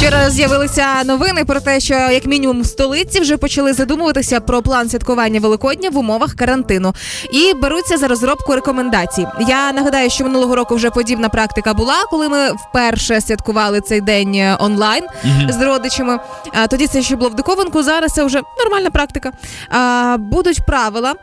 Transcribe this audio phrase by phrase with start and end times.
[0.00, 4.88] Вчора з'явилися новини про те, що як мінімум в столиці вже почали задумуватися про план
[4.88, 6.94] святкування Великодня в умовах карантину
[7.32, 9.26] і беруться за розробку рекомендацій.
[9.48, 14.34] Я нагадаю, що минулого року вже подібна практика була, коли ми вперше святкували цей день
[14.34, 15.04] е, онлайн
[15.48, 16.18] з родичами.
[16.70, 17.82] Тоді це ще було в диковинку.
[17.82, 19.32] Зараз це вже нормальна практика.
[20.18, 21.14] Будуть правила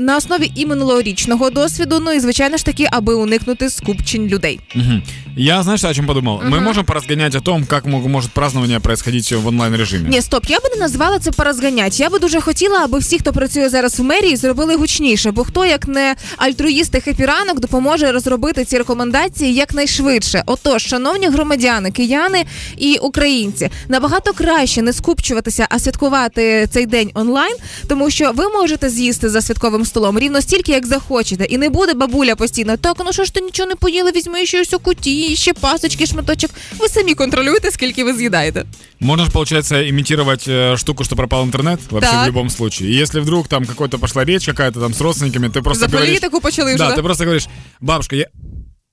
[0.00, 2.00] на основі і минулорічного досвіду.
[2.00, 4.60] Ну і звичайно ж таки, аби уникнути скупчень людей.
[4.74, 5.02] Мгм.
[5.36, 6.42] Я, знаешь, о чем подумал?
[6.42, 10.08] Мы можем поразгонять о том, как мог- может празднование происходить в онлайн-режиме.
[10.08, 12.00] Ні, стоп, я би не назвала це порозганять.
[12.00, 15.64] Я би дуже хотіла, аби всі, хто працює зараз в мерії, зробили гучніше, бо хто
[15.66, 20.42] як не альтруїсти хепіранок допоможе розробити ці рекомендації якнайшвидше.
[20.46, 22.44] Отож, шановні громадяни, кияни
[22.76, 27.56] і українці, набагато краще не скупчуватися, а святкувати цей день онлайн,
[27.88, 31.94] тому що ви можете з'їсти за святковим столом рівно стільки, як захочете, і не буде
[31.94, 32.76] бабуля постійно.
[32.76, 36.05] Так, ну що ж ти нічого не поїли, візьми ще ось у куті, ще пасочки,
[36.05, 36.51] шматочок.
[36.79, 38.65] Ви самі контролюєте, скільки ви з'їдаєте.
[38.99, 42.25] Можно же, получается, имитировать э, штуку, что пропал интернет вообще Так.
[42.25, 42.89] в любом случае.
[42.89, 46.09] И если вдруг там какой-то пошла речь какая-то там с родственниками, ты просто За говоришь...
[46.09, 46.77] політику почали вже.
[46.83, 46.95] Да, да?
[46.95, 47.47] ты просто говоришь,
[47.81, 48.25] бабушка, я...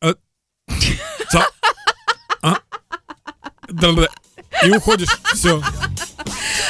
[0.04, 0.14] э,
[1.32, 1.48] ца-
[2.42, 2.52] а?
[3.70, 4.08] Да-да-да».
[4.66, 5.58] И уходишь, все.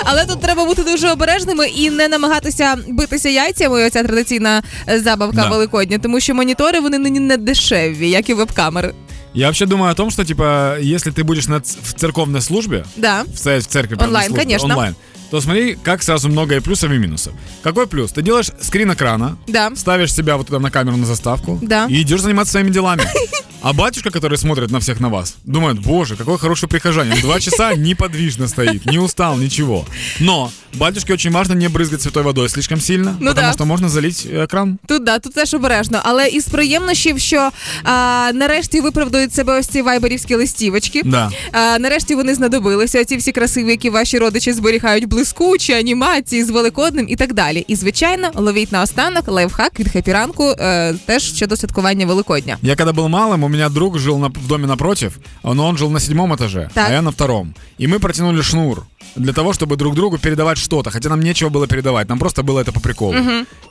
[0.05, 3.87] Але тут треба бути дуже обережними і не намагатися битися яйцями.
[3.87, 5.49] Оця традиційна е, забавка Да.
[5.49, 8.95] великодня, тому що монітори вони нині не дешеві, як і веб-камери.
[9.34, 12.86] Я вообще думаю о том, что, типа, если ты будешь на ц- в церковной службе,
[12.96, 13.24] Да.
[13.26, 14.68] в, ц- в церкви, правда, Онлайн, службе, конечно.
[14.70, 14.96] онлайн,
[15.30, 17.34] то смотри, как сразу много и плюсов, и минусов.
[17.62, 18.12] Какой плюс?
[18.12, 19.72] Ты делаешь скрин экрана, Да.
[19.76, 21.86] ставишь себя вот туда на камеру на заставку Да.
[21.88, 23.04] и идешь заниматься своими делами.
[23.63, 27.21] А батюшка, который смотрит на всех на вас, думает, боже, какой хороший прихожанин.
[27.23, 29.87] Два часа неподвижно стоит, не устал, ничего.
[30.21, 33.53] Но батюшке очень важно не брызгать святой водой слишком сильно, Ну потому да.
[33.53, 34.79] что можно залить экран.
[34.87, 36.01] Тут да, тут теж обережно.
[36.05, 37.51] Але із приємнощів, що
[37.85, 41.03] а, нарешті виправдують себе ось ці вайберівські листівочки.
[41.05, 41.31] Да.
[41.53, 43.05] А, нарешті вони знадобилися.
[43.05, 47.65] Ці всі красиві, які ваші родичі зберігають блискучі анімації з великодним і так далі.
[47.69, 52.59] І звичайно, ловіть на останок лайфхак від хепіранку е, теж щодо святкування Великодня.
[52.63, 55.90] Я когда был малым, у меня друг жил на- в доме напротив, но он жил
[55.90, 56.90] на седьмом этаже, Так.
[56.90, 57.56] а я на втором.
[57.80, 61.68] И мы протянули шнур для того, чтобы друг другу передавать что-то, хотя нам нечего было
[61.68, 63.16] передавать, нам просто было это по приколу.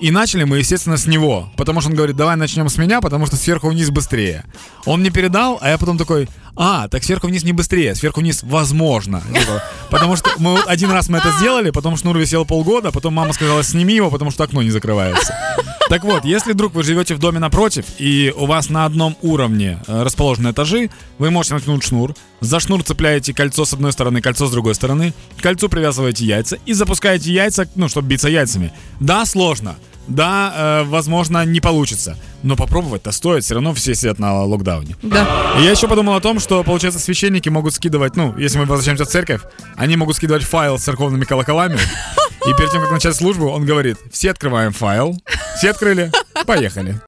[0.00, 3.26] И начали мы, естественно, с него, потому что он говорит, давай начнем с меня, потому
[3.26, 4.44] что сверху вниз быстрее.
[4.84, 8.42] Он мне передал, а я потом такой, а, так сверху вниз не быстрее, сверху вниз
[8.42, 9.22] возможно.
[9.90, 13.32] Потому что мы вот один раз мы это сделали, потом шнур висел полгода, потом мама
[13.32, 15.34] сказала, сними его, потому что окно не закрывается.
[15.88, 19.78] Так вот, если вдруг вы живете в доме напротив, и у вас на одном уровне
[19.86, 24.46] э, расположены этажи, вы можете натянуть шнур, за шнур цепляете кольцо с одной стороны, кольцо
[24.46, 28.72] с другой стороны, к кольцу привязываете яйца и запускаете яйца, ну, чтобы биться яйцами.
[29.00, 29.76] Да, сложно.
[30.06, 32.16] Да, э, возможно, не получится.
[32.42, 34.96] Но попробовать-то стоит, все равно все сидят на локдауне.
[35.02, 35.54] Да.
[35.58, 39.04] И я еще подумал о том, что, получается, священники могут скидывать, ну, если мы возвращаемся
[39.04, 39.42] в церковь,
[39.76, 41.78] они могут скидывать файл с церковными колоколами.
[42.46, 45.20] И перед тем, как начать службу, он говорит, все открываем файл.
[45.58, 46.10] Все открыли,
[46.46, 46.96] поехали.